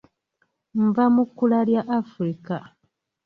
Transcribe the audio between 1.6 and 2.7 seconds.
lya Africa